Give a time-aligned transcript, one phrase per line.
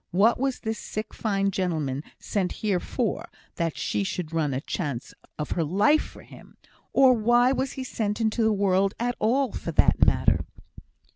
[0.09, 5.13] What was this sick fine gentleman sent here for, that she should run a chance
[5.37, 6.57] of her life for him?
[6.91, 10.39] or why was he sent into the world at all, for that matter?"